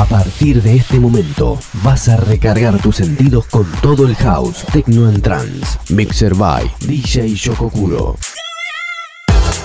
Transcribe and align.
A 0.00 0.06
partir 0.06 0.62
de 0.62 0.76
este 0.76 0.98
momento, 0.98 1.58
vas 1.82 2.08
a 2.08 2.16
recargar 2.16 2.80
tus 2.80 2.96
sentidos 2.96 3.44
con 3.44 3.70
todo 3.82 4.06
el 4.06 4.16
house, 4.16 4.64
techno 4.72 5.06
and 5.06 5.20
trance. 5.22 5.78
Mixer 5.90 6.34
by 6.34 6.64
DJ 6.80 7.34
Shokokuro. 7.34 8.16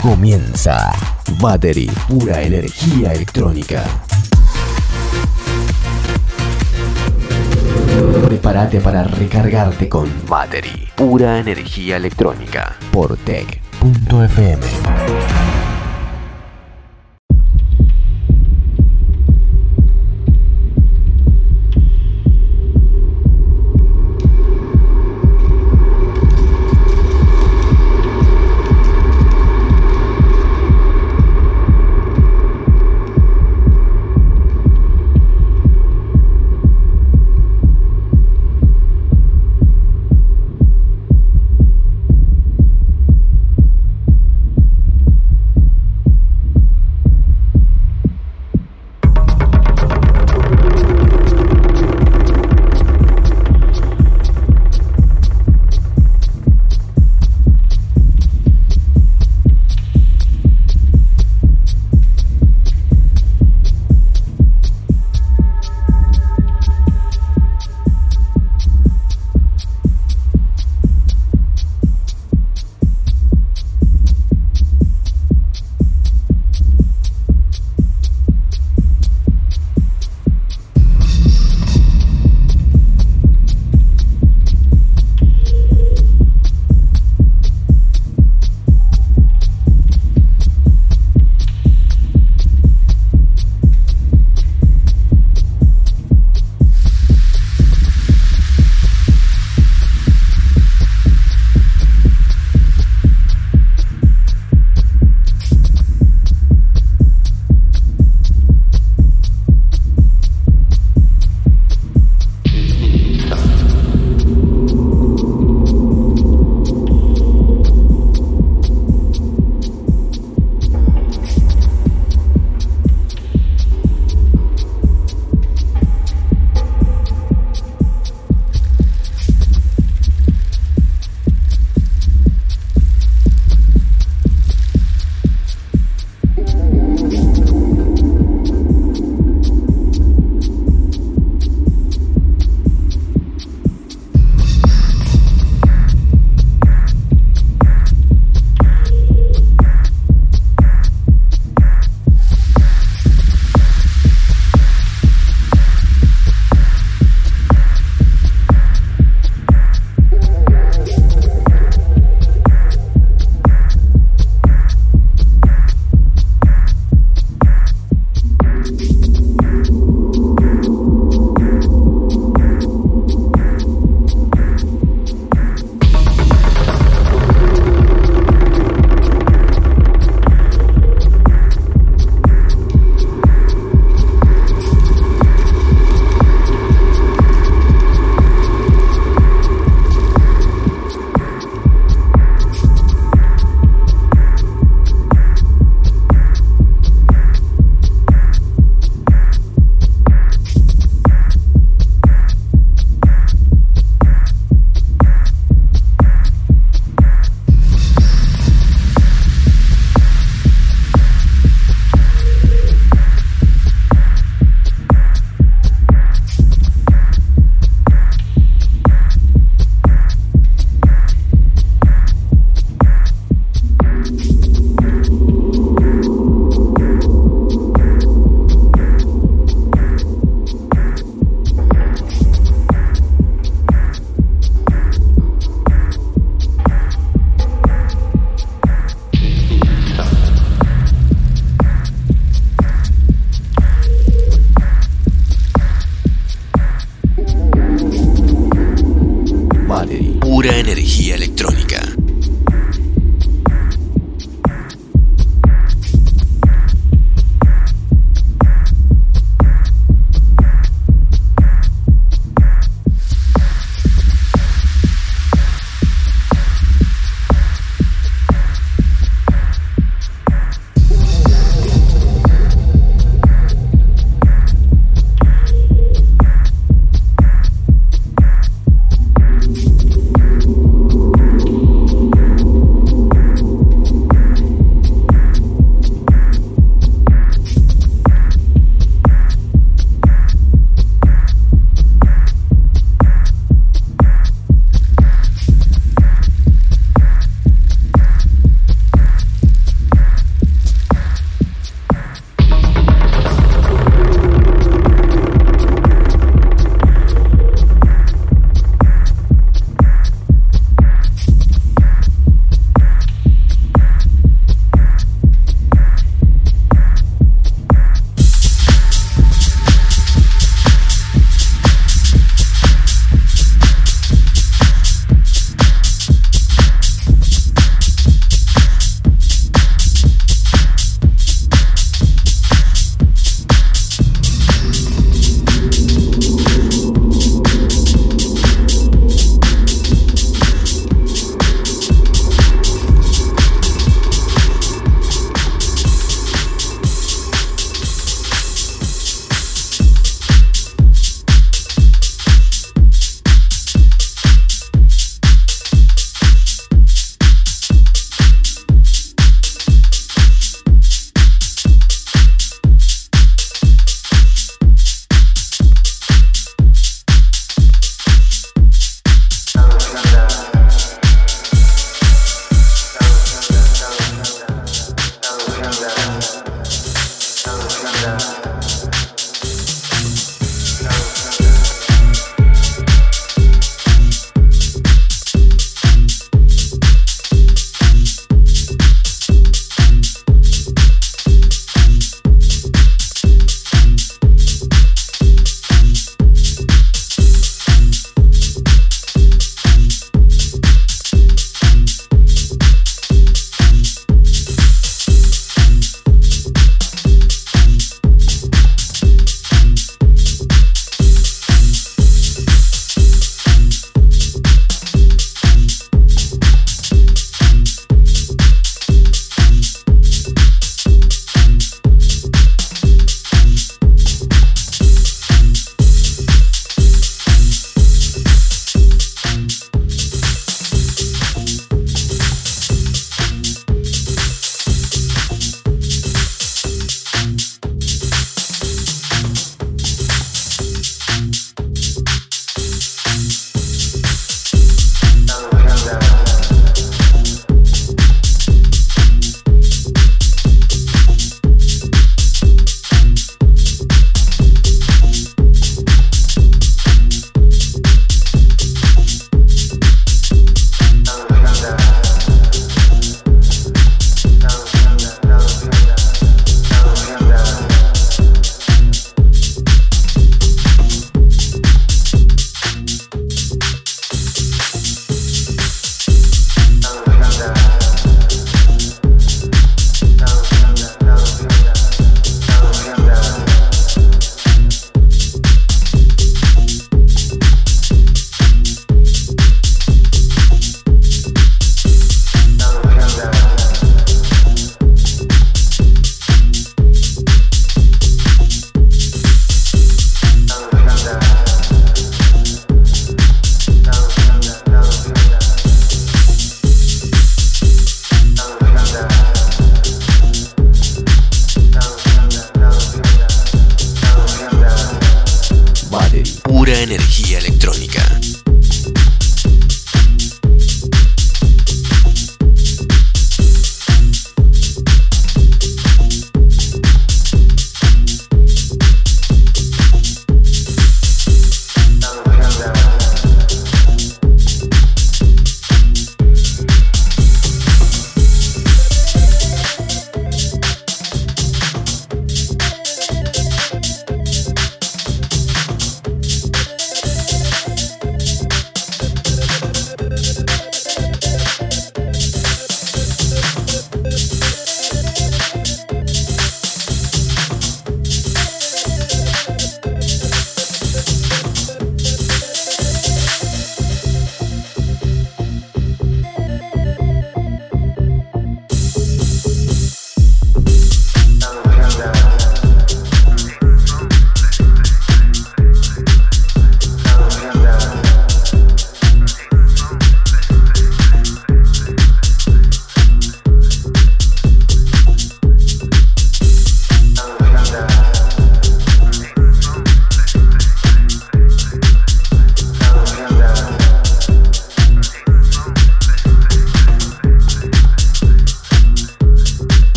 Comienza 0.00 0.90
Battery, 1.38 1.90
pura 2.08 2.40
energía 2.40 3.12
electrónica. 3.12 3.84
Prepárate 8.24 8.80
para 8.80 9.04
recargarte 9.04 9.90
con 9.90 10.10
Battery, 10.26 10.88
pura 10.96 11.40
energía 11.40 11.98
electrónica 11.98 12.74
por 12.90 13.18
tech.fm. 13.18 14.62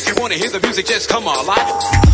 If 0.00 0.08
you 0.08 0.14
wanna 0.22 0.36
hear 0.36 0.48
the 0.48 0.60
music, 0.60 0.86
just 0.86 1.10
come 1.10 1.24
alive. 1.24 2.09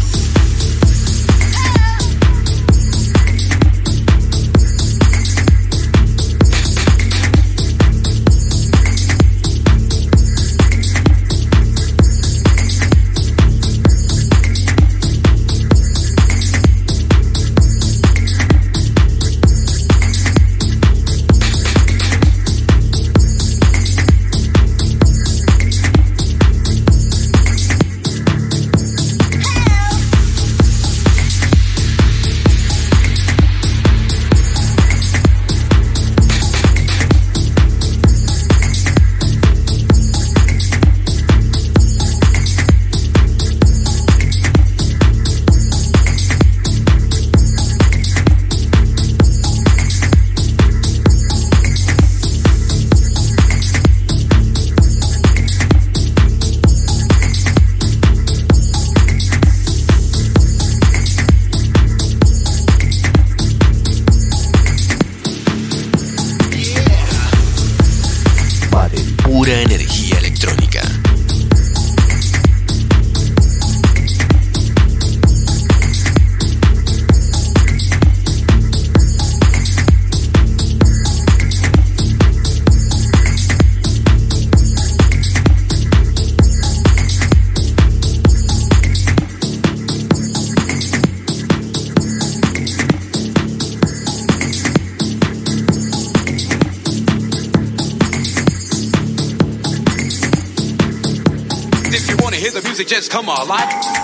just 102.97 103.11
come 103.11 103.29
alive. 103.29 103.96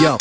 Yo. 0.00 0.16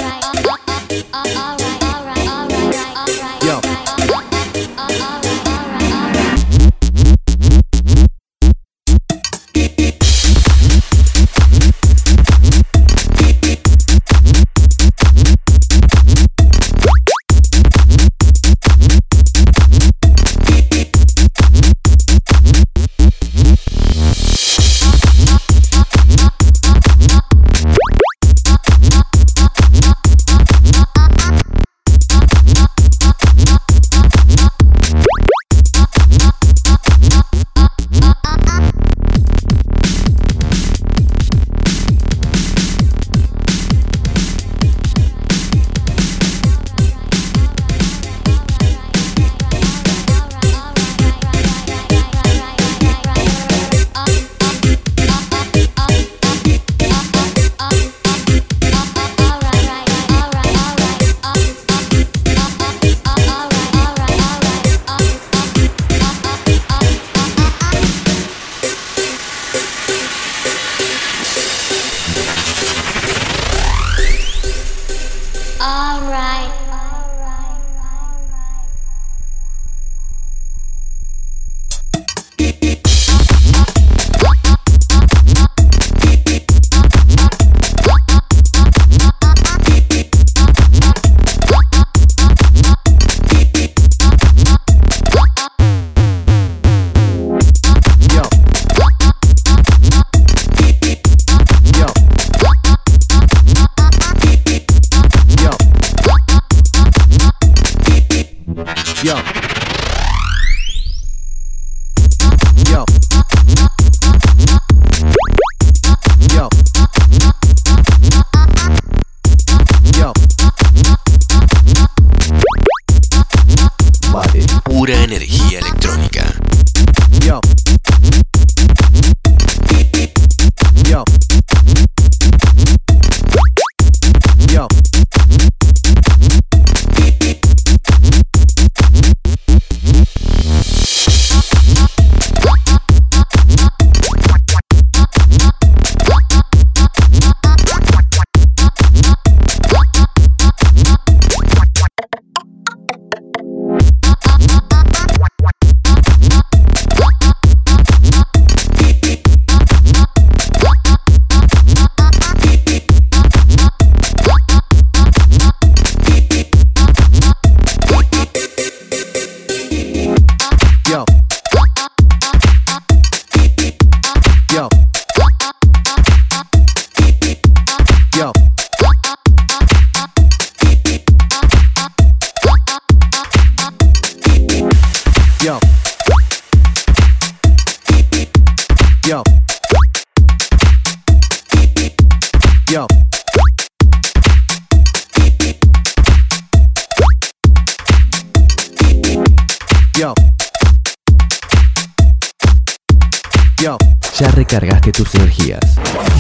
Recargaste 204.48 204.94
tus 204.94 205.14
energías. 205.16 205.60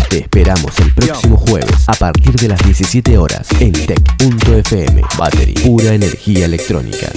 Te 0.09 0.19
esperamos 0.19 0.77
el 0.79 0.93
próximo 0.93 1.37
jueves 1.37 1.87
a 1.87 1.93
partir 1.93 2.35
de 2.35 2.49
las 2.49 2.61
17 2.61 3.17
horas 3.17 3.47
en 3.61 3.71
tech.fm. 3.71 5.01
Battery, 5.17 5.53
pura 5.53 5.93
energía 5.93 6.45
electrónica. 6.45 7.07